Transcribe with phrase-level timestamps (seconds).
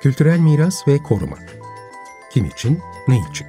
[0.00, 1.36] Kültürel miras ve koruma.
[2.30, 3.46] Kim için, ne için?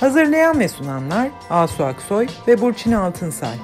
[0.00, 3.56] Hazırlayan ve sunanlar Asu Aksoy ve Burçin Altınsay.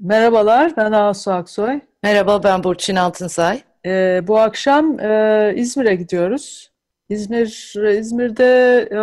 [0.00, 1.80] Merhabalar, ben Asu Aksoy.
[2.02, 3.62] Merhaba, ben Burçin Altınsay.
[3.86, 6.73] Ee, bu akşam e, İzmir'e gidiyoruz.
[7.14, 9.00] İzmir, İzmir'de e,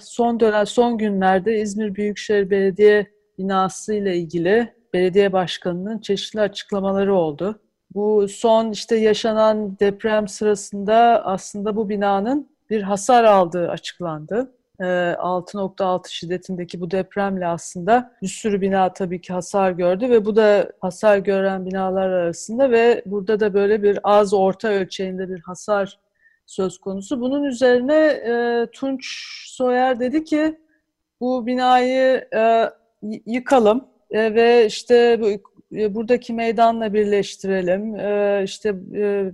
[0.00, 3.06] son dönem, son günlerde İzmir Büyükşehir Belediye
[3.38, 7.60] binası ile ilgili belediye başkanının çeşitli açıklamaları oldu.
[7.94, 14.52] Bu son işte yaşanan deprem sırasında aslında bu binanın bir hasar aldığı açıklandı.
[14.80, 20.72] 6.6 şiddetindeki bu depremle aslında bir sürü bina tabii ki hasar gördü ve bu da
[20.80, 25.98] hasar gören binalar arasında ve burada da böyle bir az orta ölçeğinde bir hasar
[26.46, 27.20] söz konusu.
[27.20, 29.04] Bunun üzerine e, Tunç
[29.46, 30.58] Soyer dedi ki
[31.20, 32.70] bu binayı e,
[33.26, 35.30] yıkalım e, ve işte bu,
[35.76, 37.96] e, buradaki meydanla birleştirelim.
[37.96, 39.32] E, işte e,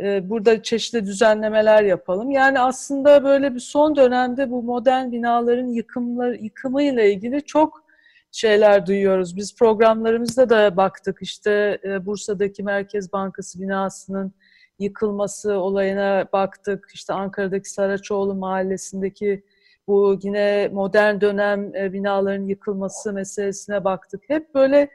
[0.00, 2.30] e, burada çeşitli düzenlemeler yapalım.
[2.30, 7.84] Yani aslında böyle bir son dönemde bu modern binaların yıkımları, yıkımıyla ilgili çok
[8.32, 9.36] şeyler duyuyoruz.
[9.36, 14.32] Biz programlarımızda da baktık işte e, Bursa'daki Merkez Bankası binasının
[14.80, 16.90] yıkılması olayına baktık.
[16.94, 19.44] İşte Ankara'daki Saraçoğlu mahallesindeki
[19.86, 24.22] bu yine modern dönem e, binaların yıkılması meselesine baktık.
[24.28, 24.88] Hep böyle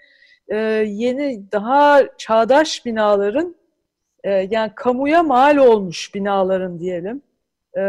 [0.86, 3.56] yeni daha çağdaş binaların
[4.26, 7.22] e, yani kamuya mal olmuş binaların diyelim,
[7.78, 7.82] e,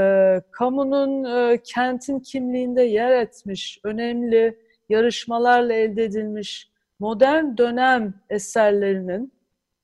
[0.51, 4.59] kamunun e, kentin kimliğinde yer etmiş, önemli
[4.89, 9.33] yarışmalarla elde edilmiş modern dönem eserlerinin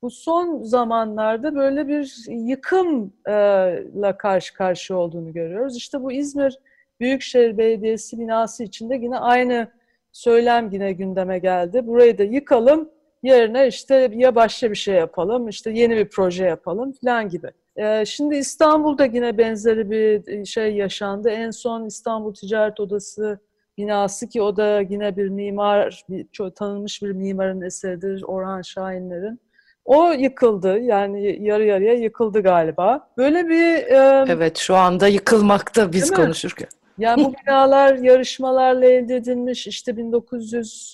[0.03, 5.77] bu son zamanlarda böyle bir yıkımla karşı karşıya olduğunu görüyoruz.
[5.77, 6.59] İşte bu İzmir
[6.99, 9.67] Büyükşehir Belediyesi binası içinde yine aynı
[10.11, 11.87] söylem yine gündeme geldi.
[11.87, 12.89] Burayı da yıkalım,
[13.23, 17.51] Yerine işte ya başka bir şey yapalım, işte yeni bir proje yapalım falan gibi.
[17.75, 21.29] Ee, şimdi İstanbul'da yine benzeri bir şey yaşandı.
[21.29, 23.39] En son İstanbul Ticaret Odası
[23.77, 29.39] binası ki o da yine bir mimar, bir, çok tanınmış bir mimarın eseridir Orhan Şahinler'in.
[29.85, 33.09] O yıkıldı yani yarı yarıya yıkıldı galiba.
[33.17, 33.75] Böyle bir...
[33.75, 36.67] E, evet şu anda yıkılmakta biz konuşurken.
[36.97, 40.93] Yani bu binalar yarışmalarla elde edilmiş işte 1900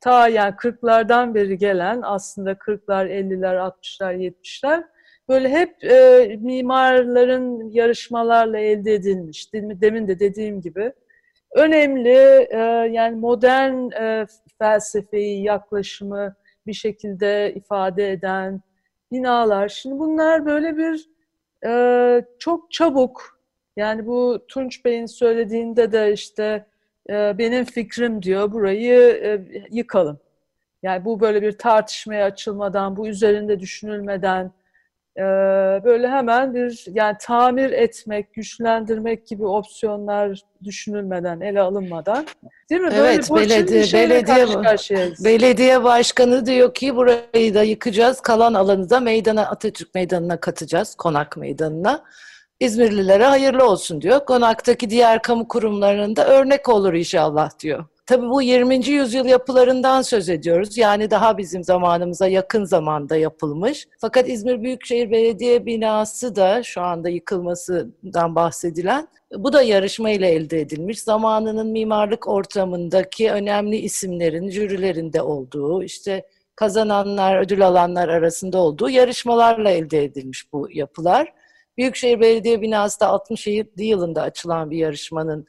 [0.00, 4.84] ta yani 40'lardan beri gelen aslında 40'lar, 50'ler, 60'lar, 70'ler
[5.28, 9.54] böyle hep e, mimarların yarışmalarla elde edilmiş.
[9.54, 10.92] Demin de dediğim gibi
[11.54, 12.58] önemli e,
[12.92, 14.26] yani modern e,
[14.58, 16.34] felsefeyi, yaklaşımı
[16.66, 18.60] bir şekilde ifade eden
[19.12, 19.68] binalar.
[19.68, 21.10] Şimdi bunlar böyle bir
[21.66, 23.40] e, çok çabuk
[23.76, 26.66] yani bu Tunç Bey'in söylediğinde de işte
[27.10, 30.20] ee, benim fikrim diyor burayı e, yıkalım.
[30.82, 34.50] Yani bu böyle bir tartışmaya açılmadan, bu üzerinde düşünülmeden e,
[35.84, 42.26] böyle hemen bir yani tamir etmek, güçlendirmek gibi opsiyonlar düşünülmeden, ele alınmadan
[42.70, 42.90] değil mi?
[42.90, 49.00] Böyle evet, belediye belediye karşı belediye başkanı diyor ki burayı da yıkacağız, kalan alanı da
[49.00, 52.04] meydana Atatürk Meydanı'na katacağız, Konak Meydanı'na.
[52.60, 54.24] İzmirlilere hayırlı olsun diyor.
[54.24, 57.84] Konak'taki diğer kamu kurumlarının da örnek olur inşallah diyor.
[58.10, 58.86] Tabii bu 20.
[58.86, 60.78] yüzyıl yapılarından söz ediyoruz.
[60.78, 63.88] Yani daha bizim zamanımıza yakın zamanda yapılmış.
[63.98, 70.60] Fakat İzmir Büyükşehir Belediye binası da şu anda yıkılmasından bahsedilen bu da yarışma ile elde
[70.60, 71.02] edilmiş.
[71.02, 76.26] Zamanının mimarlık ortamındaki önemli isimlerin jürilerinde olduğu, işte
[76.56, 81.32] kazananlar, ödül alanlar arasında olduğu yarışmalarla elde edilmiş bu yapılar.
[81.76, 85.46] Büyükşehir Belediye binası da 67 yılında açılan bir yarışmanın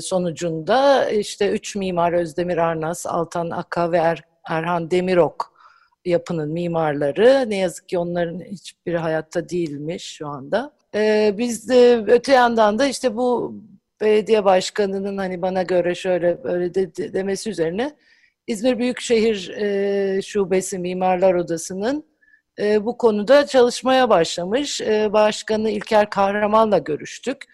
[0.00, 5.52] sonucunda işte üç mimar Özdemir Arnas, Altan Aka ve er, Erhan Demirok
[6.04, 7.44] yapının mimarları.
[7.48, 10.72] Ne yazık ki onların hiçbiri hayatta değilmiş şu anda.
[10.94, 13.54] Ee, biz de öte yandan da işte bu
[14.00, 17.96] belediye başkanının hani bana göre şöyle böyle de, demesi üzerine
[18.46, 22.04] İzmir Büyükşehir e, Şubesi Mimarlar Odası'nın
[22.58, 24.80] e, bu konuda çalışmaya başlamış.
[24.80, 27.44] E, Başkanı İlker Kahraman'la görüştük.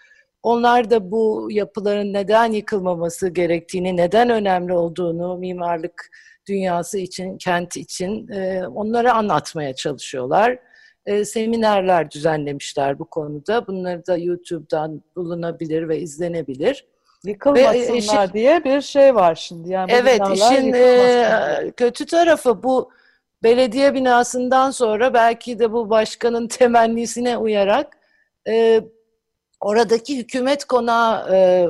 [0.42, 6.10] Onlar da bu yapıların neden yıkılmaması gerektiğini, neden önemli olduğunu mimarlık
[6.48, 10.58] dünyası için, kent için e, onlara anlatmaya çalışıyorlar.
[11.06, 13.66] E, seminerler düzenlemişler bu konuda.
[13.66, 16.86] Bunları da YouTube'dan bulunabilir ve izlenebilir.
[17.24, 19.72] Yıkılmasınlar ve, e, işin, diye bir şey var şimdi.
[19.72, 22.90] Yani evet, işin e, kötü tarafı bu
[23.42, 27.98] belediye binasından sonra belki de bu başkanın temennisine uyarak
[28.48, 28.80] e,
[29.60, 31.66] oradaki hükümet konağı e,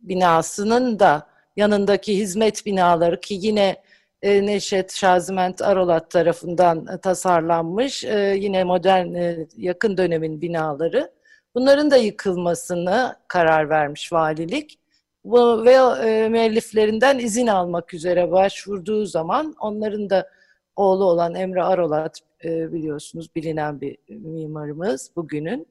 [0.00, 1.26] binasının da
[1.56, 3.82] yanındaki hizmet binaları ki yine
[4.22, 11.12] e, Neşet Şaziment Arolat tarafından e, tasarlanmış e, yine modern e, yakın dönemin binaları.
[11.54, 14.78] Bunların da yıkılmasını karar vermiş valilik.
[15.24, 15.72] Bu ve
[16.08, 20.28] e, müelliflerinden izin almak üzere başvurduğu zaman onların da
[20.76, 25.66] oğlu olan Emre Arolat e, biliyorsunuz bilinen bir mimarımız bugünün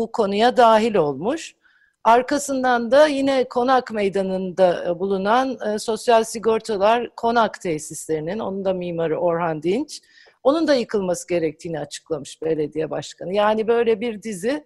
[0.00, 1.54] bu konuya dahil olmuş.
[2.04, 9.20] Arkasından da yine Konak Meydanı'nda e, bulunan e, Sosyal Sigortalar Konak tesislerinin, onun da mimarı
[9.20, 10.00] Orhan Dinç,
[10.42, 13.34] onun da yıkılması gerektiğini açıklamış belediye başkanı.
[13.34, 14.64] Yani böyle bir dizi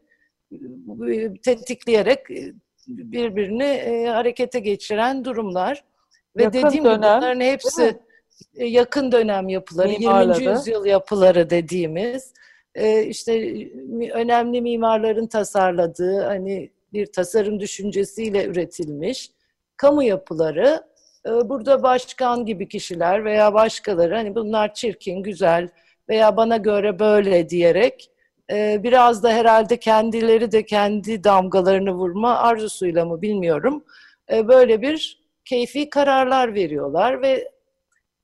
[0.52, 2.52] e, tetikleyerek e,
[2.86, 5.84] birbirini e, harekete geçiren durumlar.
[6.36, 8.00] Ve yakın dediğim dönem, gibi bunların hepsi
[8.54, 10.40] yakın dönem yapıları, Mimarları.
[10.40, 10.52] 20.
[10.52, 12.32] yüzyıl yapıları dediğimiz
[13.06, 13.32] işte
[14.12, 19.30] önemli mimarların tasarladığı hani bir tasarım düşüncesiyle üretilmiş
[19.76, 20.82] kamu yapıları
[21.26, 25.68] burada başkan gibi kişiler veya başkaları hani bunlar çirkin, güzel
[26.08, 28.10] veya bana göre böyle diyerek
[28.82, 33.84] biraz da herhalde kendileri de kendi damgalarını vurma arzusuyla mı bilmiyorum.
[34.30, 37.50] Böyle bir keyfi kararlar veriyorlar ve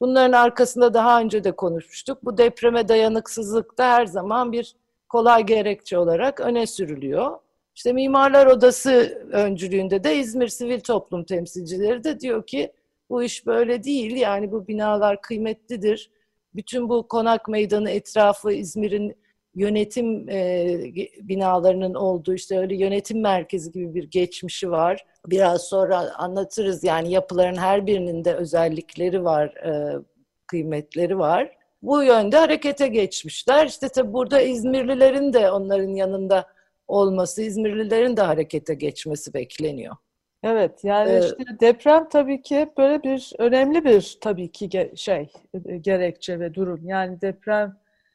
[0.00, 2.24] bunların arkasında daha önce de konuşmuştuk.
[2.24, 4.76] Bu depreme dayanıksızlık da her zaman bir
[5.08, 7.38] kolay gerekçe olarak öne sürülüyor.
[7.74, 8.90] İşte Mimarlar Odası
[9.32, 12.72] öncülüğünde de İzmir Sivil Toplum temsilcileri de diyor ki
[13.10, 14.16] bu iş böyle değil.
[14.16, 16.10] Yani bu binalar kıymetlidir.
[16.54, 19.16] Bütün bu konak meydanı etrafı İzmir'in
[19.54, 20.76] yönetim e,
[21.20, 25.04] binalarının olduğu işte öyle yönetim merkezi gibi bir geçmişi var.
[25.26, 29.98] Biraz sonra anlatırız yani yapıların her birinin de özellikleri var, e,
[30.46, 31.56] kıymetleri var.
[31.82, 33.66] Bu yönde harekete geçmişler.
[33.66, 36.46] İşte tabi burada İzmirlilerin de onların yanında
[36.88, 39.96] olması, İzmirlilerin de harekete geçmesi bekleniyor.
[40.42, 45.32] Evet yani ee, işte deprem tabii ki böyle bir önemli bir tabii ki ge- şey
[45.66, 46.80] e, gerekçe ve durum.
[46.84, 47.20] Yani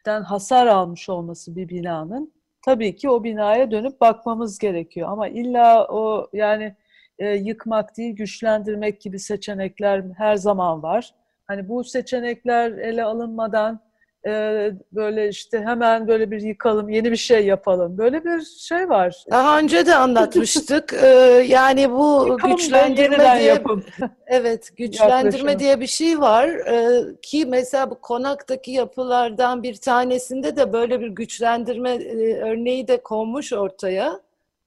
[0.06, 2.34] depremden hasar almış olması bir binanın
[2.66, 5.10] tabii ki o binaya dönüp bakmamız gerekiyor.
[5.12, 6.76] Ama illa o yani
[7.20, 11.14] e, yıkmak değil güçlendirmek gibi seçenekler her zaman var.
[11.48, 13.80] Hani bu seçenekler ele alınmadan
[14.28, 17.98] e, böyle işte hemen böyle bir yıkalım, yeni bir şey yapalım.
[17.98, 19.26] Böyle bir şey var.
[19.32, 20.94] Daha önce de anlatmıştık.
[21.04, 21.08] ee,
[21.48, 23.84] yani bu yıkalım güçlendirme diye yapım.
[24.28, 30.74] evet, güçlendirme diye bir şey var ee, ki mesela bu konaktaki yapılardan bir tanesinde de
[30.74, 34.20] böyle bir güçlendirme e, örneği de konmuş ortaya.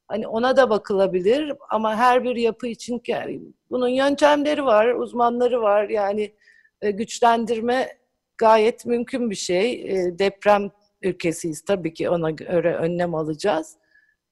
[0.08, 3.40] Hani ona da bakılabilir ama her bir yapı için yani
[3.70, 5.88] bunun yöntemleri var, uzmanları var.
[5.88, 6.32] Yani
[6.82, 7.98] e, güçlendirme
[8.38, 9.72] gayet mümkün bir şey.
[9.72, 10.70] E, deprem
[11.02, 13.76] ülkesiyiz tabii ki ona göre önlem alacağız.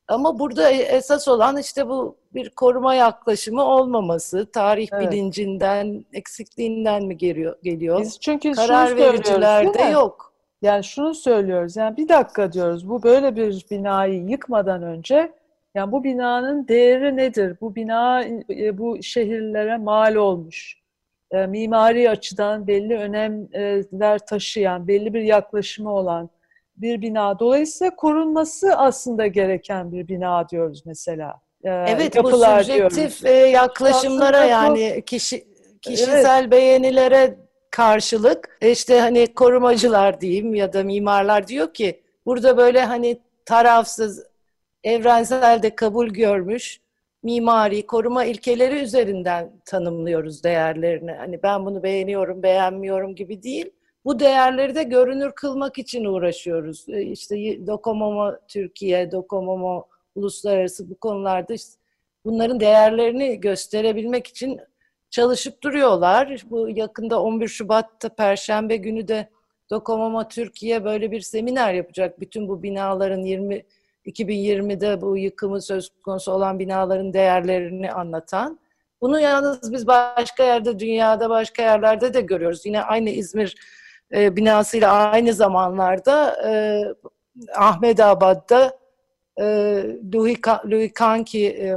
[0.09, 5.13] Ama burada e, esas olan işte bu bir koruma yaklaşımı olmaması, tarih evet.
[5.13, 7.57] bilincinden, eksikliğinden mi geliyor?
[7.63, 8.01] geliyor?
[8.01, 10.33] Biz çünkü karar vericilerde yok.
[10.63, 11.77] Yani şunu söylüyoruz.
[11.77, 12.89] Yani bir dakika diyoruz.
[12.89, 15.33] Bu böyle bir binayı yıkmadan önce
[15.75, 17.57] yani bu binanın değeri nedir?
[17.61, 20.86] Bu bina e, bu şehirlere mal olmuş
[21.31, 26.31] e, mimari açıdan belli önemler taşıyan, belli bir yaklaşımı olan
[26.77, 27.39] bir bina.
[27.39, 31.41] Dolayısıyla korunması aslında gereken bir bina diyoruz mesela.
[31.65, 35.47] E, evet bu subjektif e, yaklaşımlara yani kişi
[35.83, 36.53] kişisel evet.
[36.53, 37.39] beğenilere
[37.71, 44.27] karşılık e, işte hani korumacılar diyeyim ya da mimarlar diyor ki burada böyle hani tarafsız
[44.85, 46.81] evrensel de kabul görmüş
[47.27, 51.13] mimari, koruma ilkeleri üzerinden tanımlıyoruz değerlerini.
[51.13, 53.71] Hani ben bunu beğeniyorum, beğenmiyorum gibi değil.
[54.05, 56.89] Bu değerleri de görünür kılmak için uğraşıyoruz.
[56.89, 61.73] E, işte Dokomomo Türkiye, Dokomomo uluslararası bu konularda işte
[62.25, 64.61] bunların değerlerini gösterebilmek için
[65.11, 66.45] çalışıp duruyorlar.
[66.51, 69.29] Bu yakında 11 Şubat'ta Perşembe günü de
[69.71, 72.21] Dokomomo Türkiye böyle bir seminer yapacak.
[72.21, 73.63] Bütün bu binaların 20
[74.07, 78.59] 2020'de bu yıkımı söz konusu olan binaların değerlerini anlatan.
[79.01, 82.67] Bunu yalnız biz başka yerde, dünyada başka yerlerde de görüyoruz.
[82.67, 83.57] Yine aynı İzmir
[84.13, 86.83] e, binasıyla aynı zamanlarda e,
[87.57, 88.79] Ahmedabad'da
[89.41, 89.45] e,
[90.15, 90.39] Louis,
[90.71, 91.77] Louis Kanki e,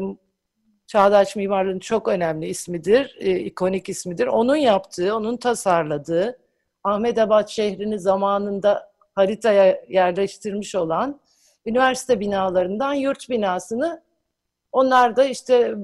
[0.88, 4.28] çağdaş mimarlığın çok önemli ismidir, e, ikonik ismidir.
[4.28, 6.40] Onun yaptığı, onun tasarladığı
[6.84, 11.20] Ahmedabad şehrini zamanında haritaya yerleştirmiş olan
[11.70, 14.02] üniversite binalarından yurt binasını
[14.72, 15.76] onlar da işte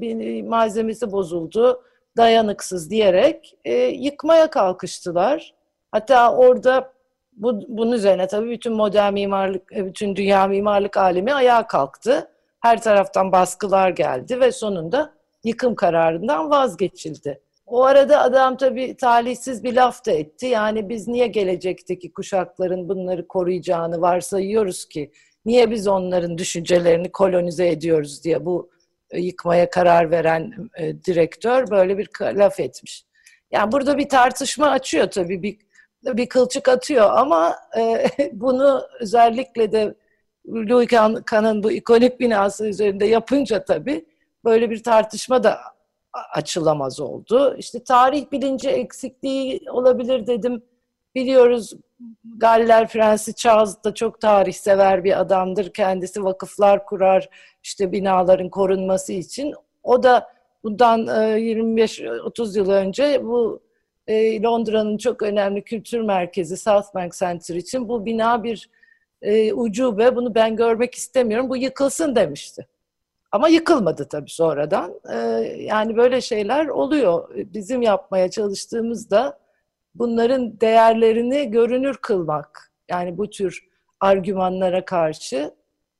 [0.43, 1.83] malzemesi bozuldu,
[2.17, 5.53] dayanıksız diyerek e, yıkmaya kalkıştılar.
[5.91, 6.93] Hatta orada
[7.33, 12.31] bu, bunun üzerine tabii bütün modern mimarlık, e, bütün dünya mimarlık alemi ayağa kalktı.
[12.59, 15.13] Her taraftan baskılar geldi ve sonunda
[15.43, 17.41] yıkım kararından vazgeçildi.
[17.65, 20.45] O arada adam tabii talihsiz bir laf da etti.
[20.45, 25.11] Yani biz niye gelecekteki kuşakların bunları koruyacağını varsayıyoruz ki?
[25.45, 28.69] Niye biz onların düşüncelerini kolonize ediyoruz diye bu
[29.11, 33.05] e, yıkmaya karar veren e, direktör böyle bir laf etmiş.
[33.51, 35.57] Yani burada bir tartışma açıyor tabii bir
[36.05, 39.95] bir kılçık atıyor ama e, bunu özellikle de
[40.47, 40.87] Louis
[41.25, 44.05] Kahn'ın bu ikonik binası üzerinde yapınca tabii
[44.45, 45.59] böyle bir tartışma da
[46.33, 47.55] açılamaz oldu.
[47.57, 50.63] İşte tarih bilinci eksikliği olabilir dedim.
[51.15, 51.73] Biliyoruz
[52.37, 55.73] Galler Prensi Charles da çok tarihsever bir adamdır.
[55.73, 57.29] Kendisi vakıflar kurar
[57.63, 59.53] işte binaların korunması için.
[59.83, 60.29] O da
[60.63, 63.59] bundan 25-30 e, yıl önce bu
[64.07, 68.69] e, Londra'nın çok önemli kültür merkezi South Bank Center için bu bina bir
[69.21, 72.67] e, ucube, bunu ben görmek istemiyorum, bu yıkılsın demişti.
[73.31, 74.93] Ama yıkılmadı tabii sonradan.
[75.57, 77.29] Yani böyle şeyler oluyor.
[77.35, 79.44] Bizim yapmaya çalıştığımızda
[79.95, 82.71] bunların değerlerini görünür kılmak.
[82.89, 83.67] Yani bu tür
[83.99, 85.51] argümanlara karşı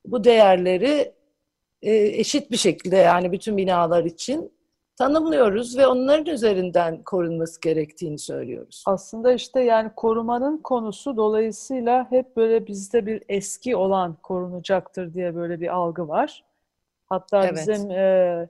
[0.06, 1.12] bu değerleri
[1.82, 4.52] e, eşit bir şekilde yani bütün binalar için
[4.96, 8.84] tanımlıyoruz ve onların üzerinden korunması gerektiğini söylüyoruz.
[8.86, 15.60] Aslında işte yani korumanın konusu dolayısıyla hep böyle bizde bir eski olan korunacaktır diye böyle
[15.60, 16.44] bir algı var.
[17.06, 17.56] Hatta evet.
[17.56, 18.48] bizim e,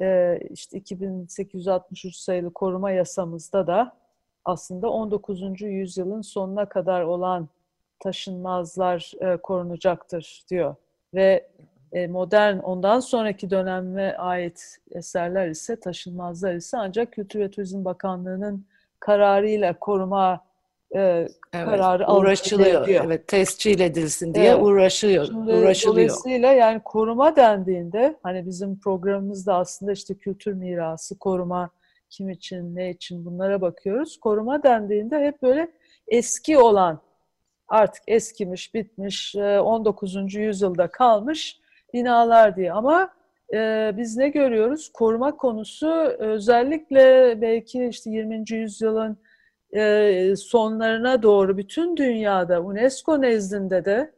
[0.00, 3.96] e, işte 2863 sayılı koruma yasamızda da
[4.44, 5.60] aslında 19.
[5.60, 7.48] yüzyılın sonuna kadar olan
[8.00, 10.74] taşınmazlar e, korunacaktır diyor.
[11.14, 11.48] Ve
[11.92, 18.66] e, modern ondan sonraki döneme ait eserler ise taşınmazlar ise ancak Kültür ve Turizm Bakanlığı'nın
[19.00, 20.44] kararıyla koruma
[20.94, 22.88] e, evet, kararı uğraşılıyor.
[22.88, 24.62] Evet, tescil edilsin diye evet.
[24.62, 25.26] uğraşıyor.
[25.26, 25.94] Şimdi, uğraşılıyor.
[25.94, 31.70] Dolayısıyla yani koruma dendiğinde hani bizim programımızda aslında işte kültür mirası, koruma
[32.16, 34.20] kim için, ne için bunlara bakıyoruz.
[34.20, 35.68] Koruma dendiğinde hep böyle
[36.08, 37.00] eski olan
[37.68, 40.34] artık eskimiş, bitmiş, 19.
[40.34, 41.60] yüzyılda kalmış
[41.94, 42.72] binalar diye.
[42.72, 43.10] Ama
[43.54, 44.92] e, biz ne görüyoruz?
[44.92, 48.44] Koruma konusu özellikle belki işte 20.
[48.50, 49.18] yüzyılın
[49.76, 54.12] e, sonlarına doğru bütün dünyada UNESCO nezdinde de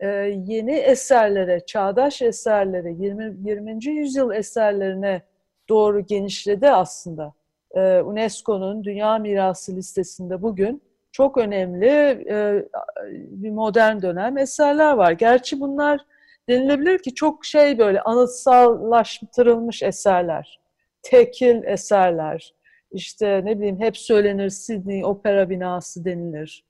[0.00, 0.06] e,
[0.46, 3.48] yeni eserlere, çağdaş eserlere, 20.
[3.50, 3.86] 20.
[3.86, 5.22] yüzyıl eserlerine
[5.70, 7.32] doğru genişledi aslında.
[7.74, 11.86] E, UNESCO'nun Dünya Mirası listesinde bugün çok önemli
[12.30, 12.66] e,
[13.12, 15.12] bir modern dönem eserler var.
[15.12, 16.00] Gerçi bunlar
[16.48, 20.60] denilebilir ki çok şey böyle anıtsallaştırılmış eserler,
[21.02, 22.54] tekil eserler,
[22.92, 26.64] işte ne bileyim hep söylenir Sydney Opera binası denilir.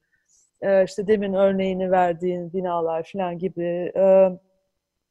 [0.63, 3.93] Ee, işte demin örneğini verdiğin binalar falan gibi.
[3.97, 4.29] Ee,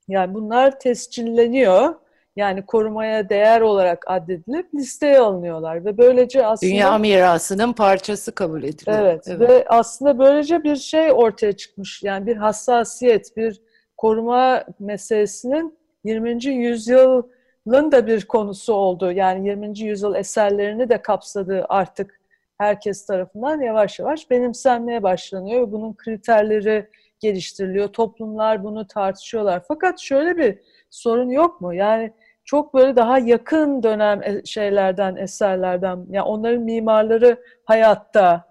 [0.08, 1.96] yani bunlar tescilleniyor.
[2.36, 6.72] Yani korumaya değer olarak addedilip listeye alınıyorlar ve böylece aslında...
[6.72, 9.00] Dünya mirasının parçası kabul ediliyor.
[9.00, 12.04] Evet, evet ve aslında böylece bir şey ortaya çıkmış.
[12.04, 13.62] Yani bir hassasiyet, bir
[13.98, 16.46] koruma meselesinin 20.
[16.46, 19.12] yüzyılın da bir konusu oldu.
[19.12, 19.80] Yani 20.
[19.80, 22.20] yüzyıl eserlerini de kapsadığı artık
[22.58, 27.88] herkes tarafından yavaş yavaş benimsenmeye başlanıyor ve bunun kriterleri geliştiriliyor.
[27.88, 29.64] Toplumlar bunu tartışıyorlar.
[29.68, 30.60] Fakat şöyle bir
[30.90, 31.74] sorun yok mu?
[31.74, 32.14] Yani
[32.46, 38.50] çok böyle daha yakın dönem e, şeylerden, eserlerden, yani onların mimarları hayatta,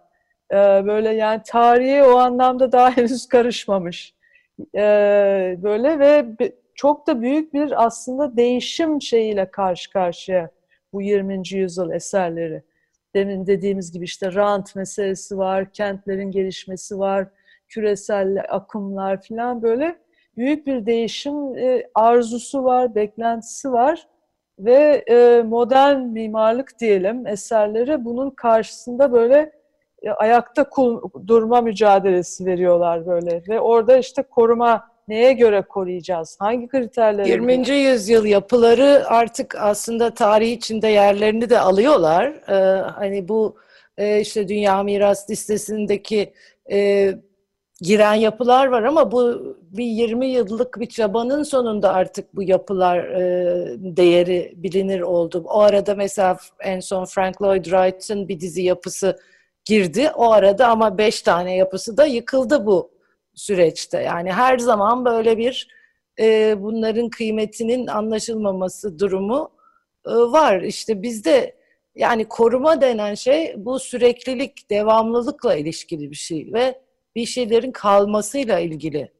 [0.52, 4.14] e, böyle yani tarihi o anlamda daha henüz karışmamış
[4.74, 4.80] e,
[5.62, 6.26] böyle ve
[6.74, 10.50] çok da büyük bir aslında değişim şeyiyle karşı karşıya
[10.92, 11.42] bu 20.
[11.50, 12.62] yüzyıl eserleri.
[13.14, 17.28] Demin dediğimiz gibi işte rant meselesi var, kentlerin gelişmesi var,
[17.68, 19.98] küresel akımlar falan böyle
[20.38, 24.06] büyük bir değişim e, arzusu var, beklentisi var
[24.58, 29.52] ve e, modern mimarlık diyelim eserleri bunun karşısında böyle
[30.16, 30.66] ayakta
[31.26, 36.36] durma mücadelesi veriyorlar böyle ve orada işte koruma neye göre koruyacağız?
[36.40, 37.62] Hangi kriterlere 20.
[37.62, 37.76] Göre?
[37.76, 42.26] yüzyıl yapıları artık aslında tarih içinde yerlerini de alıyorlar.
[42.48, 43.56] Ee, hani bu
[43.98, 46.32] e, işte Dünya Miras listesindeki
[46.72, 47.10] e,
[47.82, 53.76] giren yapılar var ama bu bir 20 yıllık bir çabanın sonunda artık bu yapılar e,
[53.78, 55.44] değeri bilinir oldu.
[55.48, 59.18] O arada mesela en son Frank Lloyd Wright'ın bir dizi yapısı
[59.64, 62.90] girdi o arada ama beş tane yapısı da yıkıldı bu
[63.34, 63.98] süreçte.
[64.00, 65.68] Yani her zaman böyle bir
[66.20, 69.50] e, bunların kıymetinin anlaşılmaması durumu
[70.06, 70.60] e, var.
[70.62, 71.58] İşte bizde
[71.94, 76.87] yani koruma denen şey bu süreklilik, devamlılıkla ilişkili bir şey ve
[77.18, 79.12] bir şeylerin kalmasıyla ilgili.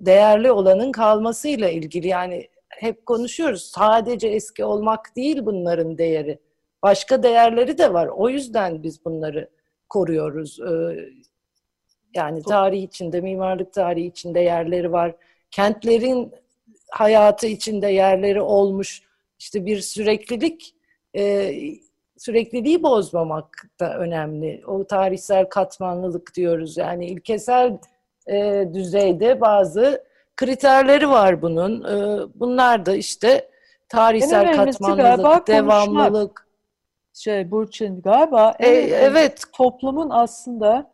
[0.00, 2.08] Değerli olanın kalmasıyla ilgili.
[2.08, 3.62] Yani hep konuşuyoruz.
[3.62, 6.38] Sadece eski olmak değil bunların değeri.
[6.82, 8.06] Başka değerleri de var.
[8.06, 9.50] O yüzden biz bunları
[9.88, 10.60] koruyoruz.
[10.60, 11.08] Ee,
[12.14, 15.14] yani tarih içinde, mimarlık tarihi içinde yerleri var.
[15.50, 16.32] Kentlerin
[16.90, 19.02] hayatı içinde yerleri olmuş.
[19.38, 20.74] İşte bir süreklilik,
[21.16, 21.54] e,
[22.18, 24.62] sürekliliği bozmamak da önemli.
[24.66, 26.76] O tarihsel katmanlılık diyoruz.
[26.76, 27.78] Yani ilkesel
[28.26, 30.04] e, düzeyde bazı
[30.36, 31.84] kriterleri var bunun.
[31.84, 33.50] E, bunlar da işte
[33.88, 36.12] tarihsel katmanlılık, devamlılık.
[36.12, 36.48] Konuşmak.
[37.14, 40.90] Şey Burçin galiba e, evet toplumun aslında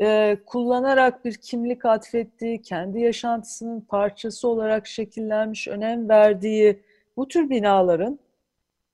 [0.00, 6.82] e, kullanarak bir kimlik atfettiği, kendi yaşantısının parçası olarak şekillenmiş, önem verdiği
[7.16, 8.18] bu tür binaların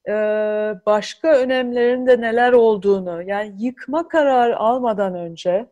[0.08, 0.12] e,
[0.86, 5.66] başka önemlerinde neler olduğunu, yani yıkma kararı almadan önce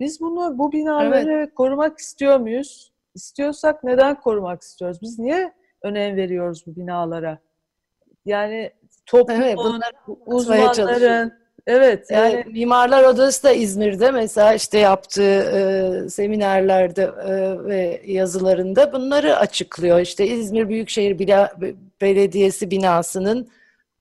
[0.00, 1.54] biz bunu, bu binaları evet.
[1.54, 2.92] korumak istiyor muyuz?
[3.14, 4.98] İstiyorsak neden korumak istiyoruz?
[5.02, 5.52] Biz niye
[5.82, 7.38] önem veriyoruz bu binalara?
[8.24, 8.72] Yani
[9.06, 9.58] toplumun, evet,
[10.26, 11.32] uzmanların,
[11.66, 18.92] Evet yani e, Mimarlar Odası da İzmir'de mesela işte yaptığı e, seminerlerde e, ve yazılarında
[18.92, 20.00] bunları açıklıyor.
[20.00, 21.52] İşte İzmir Büyükşehir Bila,
[22.00, 23.48] Belediyesi binasının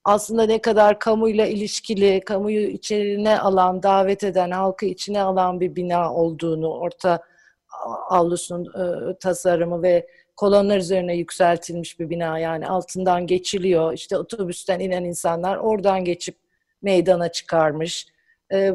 [0.04, 6.14] aslında ne kadar kamuyla ilişkili, kamuyu içerine alan, davet eden, halkı içine alan bir bina
[6.14, 7.20] olduğunu, orta
[8.10, 13.94] avlusunun e, tasarımı ve kolonlar üzerine yükseltilmiş bir bina yani altından geçiliyor.
[13.94, 16.36] İşte otobüsten inen insanlar oradan geçip
[16.82, 18.08] meydana çıkarmış.
[18.54, 18.74] Ee,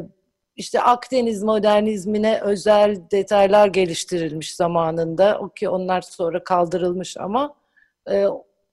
[0.55, 5.39] işte Akdeniz modernizmine özel detaylar geliştirilmiş zamanında.
[5.39, 7.55] O ki onlar sonra kaldırılmış ama
[8.11, 8.25] e,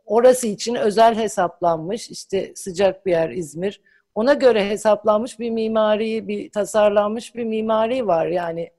[0.06, 2.10] orası için özel hesaplanmış.
[2.10, 3.80] İşte sıcak bir yer İzmir.
[4.14, 8.26] Ona göre hesaplanmış bir mimari, bir tasarlanmış bir mimari var.
[8.26, 8.70] Yani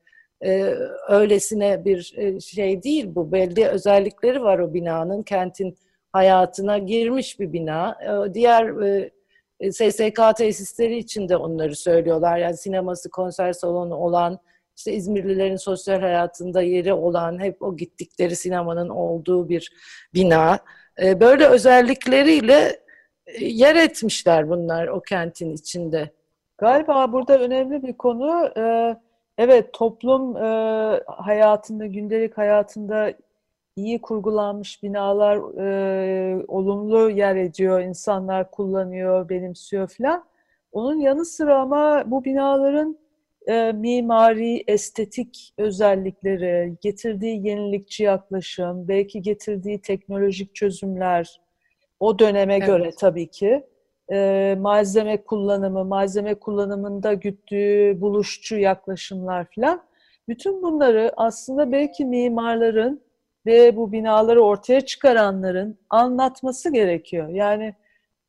[0.46, 0.74] e,
[1.10, 3.32] öylesine bir e, şey değil bu.
[3.32, 5.24] Belli özellikleri var o binanın.
[5.24, 5.78] Kentin
[6.12, 7.98] hayatına girmiş bir bina.
[8.30, 9.12] E, diğer e,
[9.60, 12.38] e, SSK tesisleri için de onları söylüyorlar.
[12.38, 14.40] Yani sineması, konser salonu olan,
[14.78, 19.72] işte İzmirlilerin sosyal hayatında yeri olan, hep o gittikleri sinemanın olduğu bir
[20.14, 20.60] bina.
[21.04, 22.80] E, böyle özellikleriyle
[23.28, 26.10] e, yer etmişler bunlar o kentin içinde.
[26.58, 28.52] Galiba burada önemli bir konu,
[29.38, 30.36] evet toplum
[31.06, 33.14] hayatında, gündelik hayatında
[33.76, 40.26] iyi kurgulanmış binalar e, olumlu yer ediyor, insanlar kullanıyor, benimsiyor falan.
[40.72, 42.98] Onun yanı sıra ama bu binaların
[43.48, 51.42] e, mimari, estetik özellikleri, getirdiği yenilikçi yaklaşım, belki getirdiği teknolojik çözümler,
[52.00, 52.68] o döneme evet.
[52.68, 53.64] göre tabii ki,
[54.12, 59.82] e, malzeme kullanımı, malzeme kullanımında güttüğü buluşçu yaklaşımlar falan.
[60.28, 63.02] Bütün bunları aslında belki mimarların
[63.46, 67.30] ve bu binaları ortaya çıkaranların anlatması gerekiyor.
[67.30, 67.76] Yani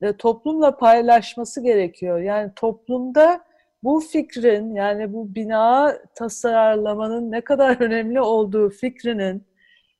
[0.02, 2.18] e, toplumla paylaşması gerekiyor.
[2.18, 3.40] Yani toplumda
[3.82, 9.46] bu fikrin yani bu bina tasarlamanın ne kadar önemli olduğu fikrinin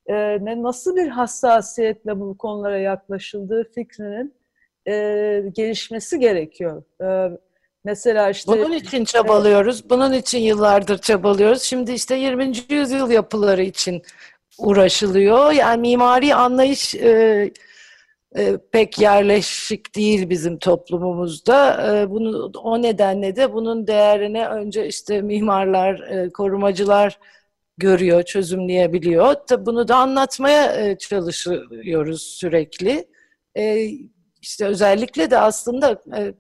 [0.07, 4.35] e, ne nasıl bir hassasiyetle bu konulara yaklaşıldığı fikrinin
[4.89, 4.93] e,
[5.53, 6.83] gelişmesi gerekiyor.
[7.03, 7.39] E,
[7.85, 9.91] mesela işte bunun için çabalıyoruz.
[9.91, 11.63] Bunun için yıllardır çabalıyoruz.
[11.63, 12.53] Şimdi işte 20.
[12.69, 14.03] yüzyıl yapıları için
[14.59, 15.53] uğraşılıyor.
[15.53, 17.53] Yani mimari anlayış e, e,
[18.73, 21.87] pek yerleşik değil bizim toplumumuzda.
[21.93, 27.19] E, bunu o nedenle de bunun değerini önce işte mimarlar, e, korumacılar
[27.79, 29.35] görüyor, çözümleyebiliyor.
[29.59, 33.09] Bunu da anlatmaya e, çalışıyoruz sürekli.
[33.57, 33.91] E,
[34.43, 36.35] işte özellikle de aslında e,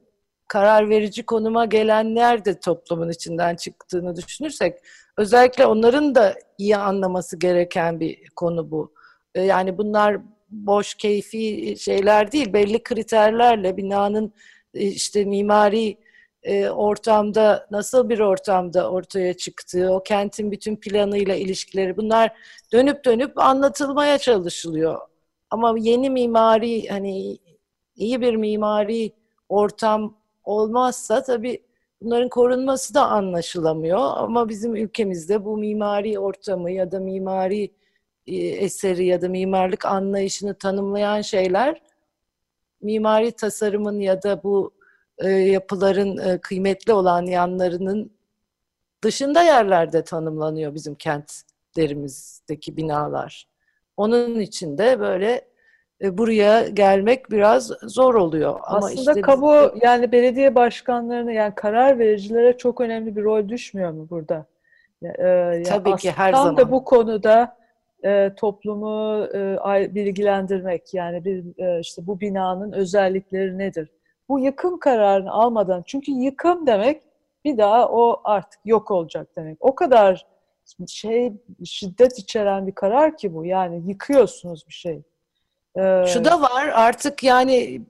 [0.49, 4.79] karar verici konuma gelenler de toplumun içinden çıktığını düşünürsek
[5.19, 8.95] özellikle onların da iyi anlaması gereken bir konu bu.
[9.35, 14.33] Ee, yani bunlar boş keyfi şeyler değil, belli kriterlerle binanın
[14.75, 15.99] e, işte mimari
[16.43, 22.33] e, ortamda nasıl bir ortamda ortaya çıktığı, o kentin bütün planıyla ilişkileri bunlar
[22.73, 25.01] dönüp dönüp anlatılmaya çalışılıyor.
[25.51, 27.39] Ama yeni mimari hani
[27.97, 29.13] iyi bir mimari
[29.49, 31.63] ortam olmazsa tabii
[32.03, 34.01] bunların korunması da anlaşılamıyor.
[34.01, 37.71] Ama bizim ülkemizde bu mimari ortamı ya da mimari
[38.35, 41.83] eseri ya da mimarlık anlayışını tanımlayan şeyler
[42.83, 44.75] mimari tasarımın ya da bu
[45.19, 48.11] e, yapıların e, kıymetli olan yanlarının
[49.05, 53.49] dışında yerlerde tanımlanıyor bizim kentlerimizdeki binalar.
[53.97, 55.49] Onun için de böyle
[56.03, 58.61] e, buraya gelmek biraz zor oluyor.
[58.63, 59.83] Ama Aslında işte kamu biz...
[59.83, 64.47] yani belediye başkanlarına yani karar vericilere çok önemli bir rol düşmüyor mu burada?
[65.03, 66.57] E, yani Tabii ki her tam zaman.
[66.57, 67.57] da bu konuda
[68.07, 73.91] e, toplumu e, bilgilendirmek yani bir e, işte bu binanın özellikleri nedir?
[74.29, 77.03] Bu yıkım kararını almadan çünkü yıkım demek
[77.45, 79.57] bir daha o artık yok olacak demek.
[79.61, 80.27] O kadar
[80.89, 81.33] şey
[81.65, 83.45] şiddet içeren bir karar ki bu.
[83.45, 85.03] Yani yıkıyorsunuz bir şey.
[85.77, 87.83] Ee, Şu da var artık yani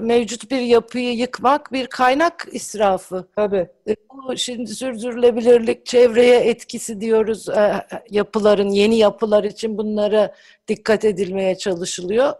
[0.00, 3.28] mevcut bir yapıyı yıkmak bir kaynak israfı.
[3.36, 3.68] Tabii.
[3.88, 10.34] E, bu şimdi sürdürülebilirlik, çevreye etkisi diyoruz e, yapıların, yeni yapılar için bunlara
[10.68, 12.32] dikkat edilmeye çalışılıyor.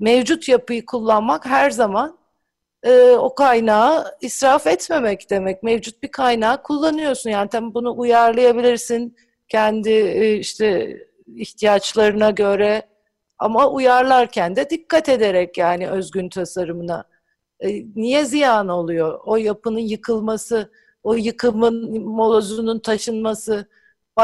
[0.00, 2.18] Mevcut yapıyı kullanmak her zaman
[3.18, 5.62] o kaynağı israf etmemek demek.
[5.62, 7.30] Mevcut bir kaynağı kullanıyorsun.
[7.30, 9.16] Yani tabii bunu uyarlayabilirsin
[9.48, 9.90] kendi
[10.40, 10.96] işte
[11.36, 12.82] ihtiyaçlarına göre
[13.38, 17.04] ama uyarlarken de dikkat ederek yani özgün tasarımına.
[17.60, 19.20] E, niye ziyan oluyor?
[19.24, 20.70] O yapının yıkılması,
[21.02, 23.68] o yıkımın, molozunun taşınması,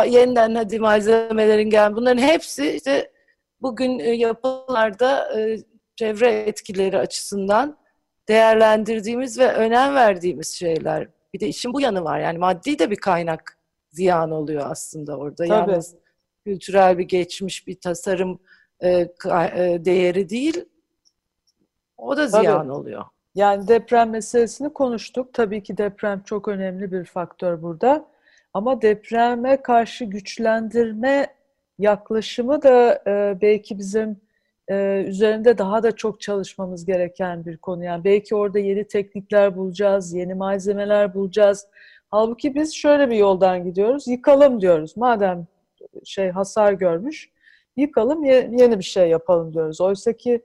[0.06, 3.12] yeniden hadi malzemelerin gel bunların hepsi işte
[3.62, 5.58] bugün e, yapılarda e,
[5.96, 7.78] çevre etkileri açısından
[8.28, 11.08] değerlendirdiğimiz ve önem verdiğimiz şeyler.
[11.34, 12.20] Bir de işin bu yanı var.
[12.20, 13.58] Yani maddi de bir kaynak
[13.90, 15.46] ziyan oluyor aslında orada.
[15.46, 15.48] Tabii.
[15.48, 15.94] Yalnız
[16.44, 18.40] kültürel bir geçmiş, bir tasarım
[19.84, 20.64] değeri değil,
[21.96, 22.72] o da ziyan Tabii.
[22.72, 23.04] oluyor.
[23.34, 25.32] Yani deprem meselesini konuştuk.
[25.32, 28.04] Tabii ki deprem çok önemli bir faktör burada.
[28.54, 31.26] Ama depreme karşı güçlendirme
[31.78, 34.20] yaklaşımı da e, belki bizim
[34.68, 37.84] e, üzerinde daha da çok çalışmamız gereken bir konu.
[37.84, 41.66] Yani belki orada yeni teknikler bulacağız, yeni malzemeler bulacağız.
[42.10, 44.08] Halbuki biz şöyle bir yoldan gidiyoruz.
[44.08, 44.96] Yıkalım diyoruz.
[44.96, 45.46] Madem
[46.04, 47.30] şey hasar görmüş,
[47.76, 49.80] yıkalım yeni bir şey yapalım diyoruz.
[49.80, 50.42] Oysa ki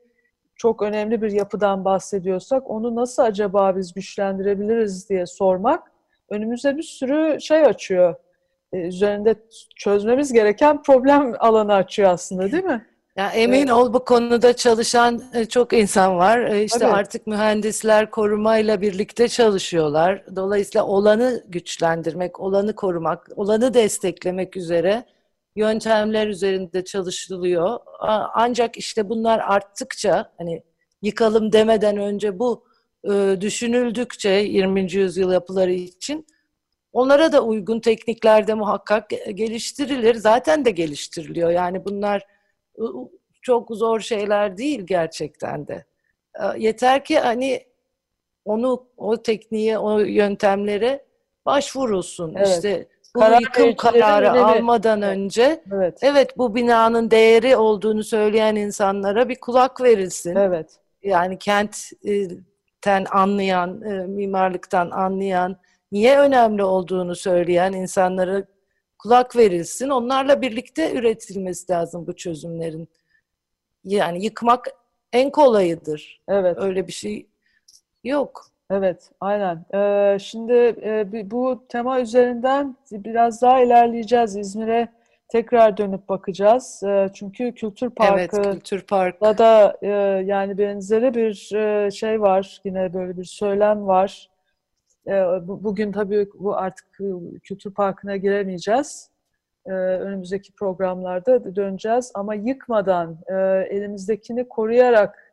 [0.56, 5.92] çok önemli bir yapıdan bahsediyorsak onu nasıl acaba biz güçlendirebiliriz diye sormak
[6.30, 8.16] önümüze bir sürü şey açıyor.
[8.74, 9.36] Ee, üzerinde
[9.76, 12.86] çözmemiz gereken problem alanı açıyor aslında değil mi?
[13.18, 13.72] Ya emin evet.
[13.72, 16.40] ol bu konuda çalışan e, çok insan var.
[16.40, 16.92] E, işte Tabii.
[16.92, 20.24] artık mühendisler korumayla birlikte çalışıyorlar.
[20.36, 25.06] Dolayısıyla olanı güçlendirmek, olanı korumak, olanı desteklemek üzere
[25.58, 27.80] yöntemler üzerinde çalışılıyor.
[28.34, 30.64] Ancak işte bunlar arttıkça hani
[31.02, 32.66] yıkalım demeden önce bu
[33.04, 34.94] e, düşünüldükçe 20.
[34.94, 36.28] yüzyıl yapıları için
[36.94, 40.16] onlara da uygun teknikler de muhakkak geliştirilir.
[40.16, 41.50] Zaten de geliştiriliyor.
[41.50, 42.28] Yani bunlar
[43.42, 45.86] çok zor şeyler değil gerçekten de.
[46.58, 47.64] Yeter ki hani
[48.46, 51.06] onu o tekniğe, o yöntemlere
[51.46, 52.36] başvurulsun.
[52.36, 52.48] Evet.
[52.48, 56.00] İşte Karar yıkım kararı almadan önce evet.
[56.02, 60.36] evet bu binanın değeri olduğunu söyleyen insanlara bir kulak verilsin.
[60.36, 60.80] Evet.
[61.04, 65.58] Yani kentten anlayan, e, mimarlıktan anlayan,
[65.92, 68.44] niye önemli olduğunu söyleyen insanlara
[69.00, 69.90] kulak verilsin.
[69.90, 72.90] Onlarla birlikte üretilmesi lazım bu çözümlerin.
[73.84, 74.68] Yani yıkmak
[75.14, 76.22] en kolayıdır.
[76.28, 76.58] Evet.
[76.60, 77.28] Öyle bir şey
[78.04, 78.48] yok.
[78.72, 79.66] Evet, aynen.
[79.74, 80.54] Ee, şimdi
[80.84, 84.38] e, bu tema üzerinden biraz daha ilerleyeceğiz.
[84.38, 84.88] İzmir'e
[85.28, 86.84] tekrar dönüp bakacağız.
[86.84, 89.88] E, çünkü Kültür Parkı evet, Kültür Park'ta da e,
[90.26, 92.62] yani benzeri bir e, şey var.
[92.64, 94.30] Yine böyle bir söylem var.
[95.08, 95.12] E,
[95.48, 96.86] bu, bugün tabii bu artık
[97.44, 99.10] Kültür Parkı'na giremeyeceğiz.
[99.66, 102.12] E, önümüzdeki programlarda döneceğiz.
[102.16, 103.34] Ama yıkmadan, e,
[103.70, 105.27] elimizdekini koruyarak e,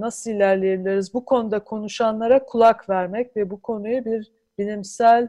[0.00, 1.14] nasıl ilerleyebiliriz?
[1.14, 5.28] Bu konuda konuşanlara kulak vermek ve bu konuyu bir bilimsel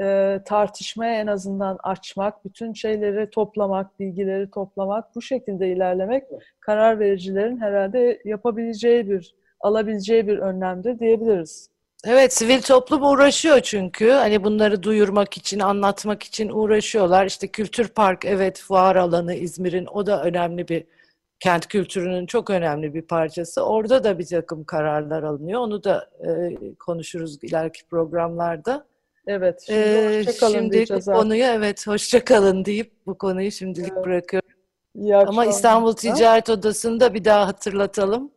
[0.00, 6.24] e, tartışmaya en azından açmak, bütün şeyleri toplamak, bilgileri toplamak, bu şekilde ilerlemek
[6.60, 11.70] karar vericilerin herhalde yapabileceği bir, alabileceği bir önlemdir diyebiliriz.
[12.04, 14.10] Evet, sivil toplum uğraşıyor çünkü.
[14.10, 17.26] Hani bunları duyurmak için, anlatmak için uğraşıyorlar.
[17.26, 20.84] İşte Kültür Park, evet fuar alanı İzmir'in, o da önemli bir
[21.40, 23.62] kent kültürünün çok önemli bir parçası.
[23.62, 25.60] Orada da bir takım kararlar alınıyor.
[25.60, 28.86] Onu da e, konuşuruz ileriki programlarda.
[29.26, 29.62] Evet.
[29.66, 34.04] Şimdi ee, şimdilik konuyu evet hoşçakalın deyip bu konuyu şimdilik evet.
[34.04, 34.48] bırakıyorum.
[35.28, 38.30] Ama İstanbul Ticaret Odası'nda bir daha hatırlatalım.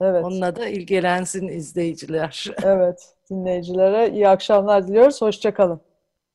[0.00, 0.24] Evet.
[0.24, 2.46] Onunla da ilgilensin izleyiciler.
[2.62, 3.14] Evet.
[3.30, 5.22] Dinleyicilere iyi akşamlar diliyoruz.
[5.22, 5.80] Hoşçakalın.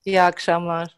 [0.05, 0.97] İyi akşamlar.